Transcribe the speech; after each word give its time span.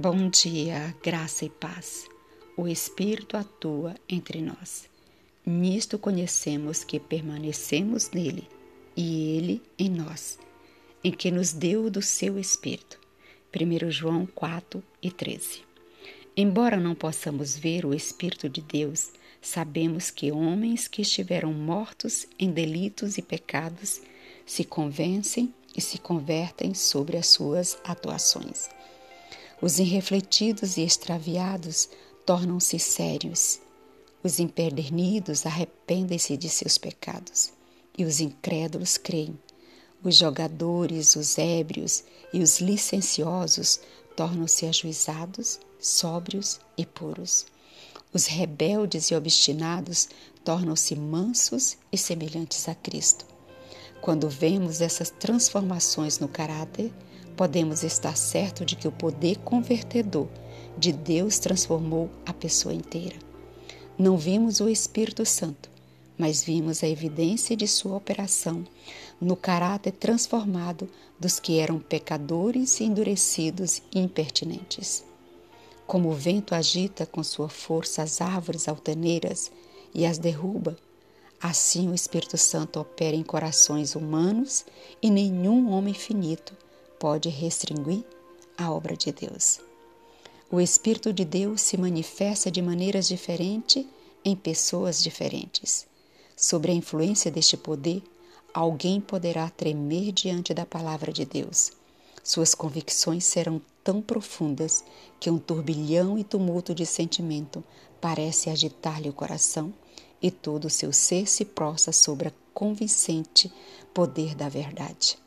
Bom 0.00 0.28
dia, 0.28 0.94
graça 1.02 1.44
e 1.44 1.50
paz. 1.50 2.06
O 2.56 2.68
Espírito 2.68 3.36
atua 3.36 3.96
entre 4.08 4.40
nós. 4.40 4.88
Nisto 5.44 5.98
conhecemos 5.98 6.84
que 6.84 7.00
permanecemos 7.00 8.08
nele 8.12 8.46
e 8.96 9.36
ele 9.36 9.62
em 9.76 9.90
nós, 9.90 10.38
em 11.02 11.10
que 11.10 11.32
nos 11.32 11.52
deu 11.52 11.90
do 11.90 12.00
seu 12.00 12.38
Espírito. 12.38 13.00
1 13.52 13.90
João 13.90 14.24
4 14.24 14.80
e 15.02 15.10
13. 15.10 15.64
Embora 16.36 16.76
não 16.76 16.94
possamos 16.94 17.56
ver 17.56 17.84
o 17.84 17.92
Espírito 17.92 18.48
de 18.48 18.60
Deus, 18.60 19.10
sabemos 19.42 20.12
que 20.12 20.30
homens 20.30 20.86
que 20.86 21.02
estiveram 21.02 21.52
mortos 21.52 22.24
em 22.38 22.52
delitos 22.52 23.18
e 23.18 23.22
pecados 23.22 24.00
se 24.46 24.62
convencem 24.62 25.52
e 25.76 25.80
se 25.80 25.98
convertem 25.98 26.72
sobre 26.72 27.16
as 27.16 27.26
suas 27.26 27.76
atuações. 27.82 28.68
Os 29.60 29.80
irrefletidos 29.80 30.76
e 30.76 30.82
extraviados 30.82 31.88
tornam-se 32.24 32.78
sérios. 32.78 33.58
Os 34.22 34.38
empedernidos 34.38 35.44
arrependem-se 35.44 36.36
de 36.36 36.48
seus 36.48 36.78
pecados. 36.78 37.52
E 37.96 38.04
os 38.04 38.20
incrédulos 38.20 38.96
creem. 38.96 39.36
Os 40.00 40.16
jogadores, 40.16 41.16
os 41.16 41.38
ébrios 41.38 42.04
e 42.32 42.40
os 42.40 42.60
licenciosos 42.60 43.80
tornam-se 44.14 44.64
ajuizados, 44.64 45.58
sóbrios 45.80 46.60
e 46.76 46.86
puros. 46.86 47.46
Os 48.12 48.26
rebeldes 48.26 49.10
e 49.10 49.16
obstinados 49.16 50.08
tornam-se 50.44 50.94
mansos 50.94 51.76
e 51.90 51.98
semelhantes 51.98 52.68
a 52.68 52.76
Cristo. 52.76 53.26
Quando 54.00 54.28
vemos 54.28 54.80
essas 54.80 55.10
transformações 55.10 56.20
no 56.20 56.28
caráter, 56.28 56.92
podemos 57.38 57.84
estar 57.84 58.16
certos 58.16 58.66
de 58.66 58.74
que 58.74 58.88
o 58.88 58.92
poder 58.92 59.36
convertedor 59.38 60.26
de 60.76 60.90
Deus 60.92 61.38
transformou 61.38 62.10
a 62.26 62.32
pessoa 62.32 62.74
inteira. 62.74 63.14
Não 63.96 64.16
vimos 64.16 64.58
o 64.58 64.68
Espírito 64.68 65.24
Santo, 65.24 65.70
mas 66.18 66.42
vimos 66.42 66.82
a 66.82 66.88
evidência 66.88 67.56
de 67.56 67.68
sua 67.68 67.96
operação 67.96 68.64
no 69.20 69.36
caráter 69.36 69.92
transformado 69.92 70.90
dos 71.16 71.38
que 71.38 71.60
eram 71.60 71.78
pecadores, 71.78 72.80
endurecidos 72.80 73.82
e 73.94 74.00
impertinentes. 74.00 75.04
Como 75.86 76.08
o 76.08 76.14
vento 76.14 76.56
agita 76.56 77.06
com 77.06 77.22
sua 77.22 77.48
força 77.48 78.02
as 78.02 78.20
árvores 78.20 78.66
altaneiras 78.66 79.52
e 79.94 80.04
as 80.04 80.18
derruba, 80.18 80.76
assim 81.40 81.88
o 81.88 81.94
Espírito 81.94 82.36
Santo 82.36 82.80
opera 82.80 83.14
em 83.14 83.22
corações 83.22 83.94
humanos 83.94 84.64
e 85.00 85.08
nenhum 85.08 85.70
homem 85.70 85.94
finito 85.94 86.52
pode 86.98 87.28
restringir 87.28 88.04
a 88.56 88.70
obra 88.70 88.96
de 88.96 89.12
Deus. 89.12 89.60
O 90.50 90.60
Espírito 90.60 91.12
de 91.12 91.24
Deus 91.24 91.60
se 91.60 91.76
manifesta 91.76 92.50
de 92.50 92.62
maneiras 92.62 93.06
diferentes 93.06 93.84
em 94.24 94.34
pessoas 94.34 95.02
diferentes. 95.02 95.86
Sobre 96.36 96.72
a 96.72 96.74
influência 96.74 97.30
deste 97.30 97.56
poder, 97.56 98.02
alguém 98.52 99.00
poderá 99.00 99.50
tremer 99.50 100.12
diante 100.12 100.54
da 100.54 100.64
palavra 100.64 101.12
de 101.12 101.24
Deus. 101.24 101.72
Suas 102.24 102.54
convicções 102.54 103.24
serão 103.24 103.60
tão 103.84 104.02
profundas 104.02 104.84
que 105.20 105.30
um 105.30 105.38
turbilhão 105.38 106.18
e 106.18 106.24
tumulto 106.24 106.74
de 106.74 106.84
sentimento 106.84 107.62
parece 108.00 108.50
agitar-lhe 108.50 109.08
o 109.08 109.12
coração 109.12 109.72
e 110.20 110.30
todo 110.30 110.66
o 110.66 110.70
seu 110.70 110.92
ser 110.92 111.26
se 111.26 111.44
prostra 111.44 111.92
sobre 111.92 112.28
a 112.28 112.32
convincente 112.52 113.52
poder 113.94 114.34
da 114.34 114.48
verdade. 114.48 115.18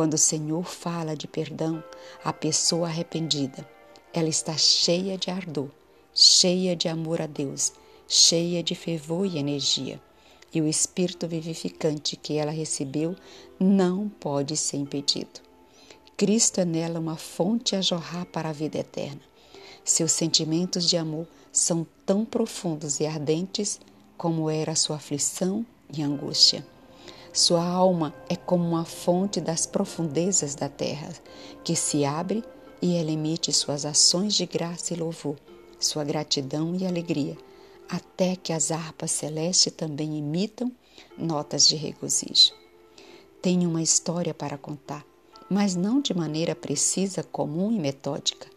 Quando 0.00 0.14
o 0.14 0.18
Senhor 0.18 0.64
fala 0.64 1.14
de 1.14 1.28
perdão 1.28 1.84
à 2.24 2.32
pessoa 2.32 2.88
arrependida, 2.88 3.68
ela 4.14 4.30
está 4.30 4.56
cheia 4.56 5.18
de 5.18 5.30
ardor, 5.30 5.68
cheia 6.14 6.74
de 6.74 6.88
amor 6.88 7.20
a 7.20 7.26
Deus, 7.26 7.74
cheia 8.08 8.62
de 8.62 8.74
fervor 8.74 9.26
e 9.26 9.36
energia. 9.36 10.00
E 10.54 10.62
o 10.62 10.66
espírito 10.66 11.28
vivificante 11.28 12.16
que 12.16 12.38
ela 12.38 12.50
recebeu 12.50 13.14
não 13.58 14.08
pode 14.08 14.56
ser 14.56 14.78
impedido. 14.78 15.38
Cristo 16.16 16.62
é 16.62 16.64
nela 16.64 16.98
uma 16.98 17.18
fonte 17.18 17.76
a 17.76 17.82
jorrar 17.82 18.24
para 18.24 18.48
a 18.48 18.54
vida 18.54 18.78
eterna. 18.78 19.20
Seus 19.84 20.12
sentimentos 20.12 20.88
de 20.88 20.96
amor 20.96 21.26
são 21.52 21.86
tão 22.06 22.24
profundos 22.24 23.00
e 23.00 23.06
ardentes 23.06 23.78
como 24.16 24.48
era 24.48 24.72
a 24.72 24.76
sua 24.76 24.96
aflição 24.96 25.62
e 25.92 26.02
angústia. 26.02 26.64
Sua 27.32 27.64
alma 27.64 28.12
é 28.28 28.34
como 28.34 28.68
uma 28.68 28.84
fonte 28.84 29.40
das 29.40 29.64
profundezas 29.64 30.56
da 30.56 30.68
terra, 30.68 31.12
que 31.62 31.76
se 31.76 32.04
abre 32.04 32.42
e 32.82 32.96
ela 32.96 33.10
emite 33.10 33.52
suas 33.52 33.84
ações 33.84 34.34
de 34.34 34.46
graça 34.46 34.92
e 34.92 34.96
louvor, 34.96 35.36
sua 35.78 36.02
gratidão 36.02 36.74
e 36.74 36.84
alegria, 36.84 37.38
até 37.88 38.34
que 38.34 38.52
as 38.52 38.72
harpas 38.72 39.12
celestes 39.12 39.72
também 39.72 40.18
imitam 40.18 40.72
notas 41.16 41.68
de 41.68 41.76
regozijo. 41.76 42.52
Tenho 43.40 43.70
uma 43.70 43.82
história 43.82 44.34
para 44.34 44.58
contar, 44.58 45.04
mas 45.48 45.76
não 45.76 46.00
de 46.00 46.12
maneira 46.12 46.56
precisa, 46.56 47.22
comum 47.22 47.70
e 47.70 47.78
metódica. 47.78 48.48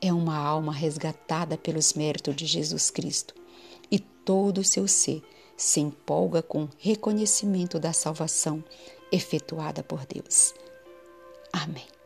É 0.00 0.12
uma 0.12 0.36
alma 0.36 0.72
resgatada 0.72 1.58
pelos 1.58 1.94
méritos 1.94 2.36
de 2.36 2.46
Jesus 2.46 2.90
Cristo 2.90 3.34
e 3.90 3.98
todo 3.98 4.58
o 4.58 4.64
seu 4.64 4.86
ser 4.86 5.20
se 5.60 5.78
empolga 5.78 6.42
com 6.42 6.64
o 6.64 6.70
reconhecimento 6.78 7.78
da 7.78 7.92
salvação 7.92 8.64
efetuada 9.12 9.82
por 9.82 10.06
Deus. 10.06 10.54
Amém. 11.52 11.99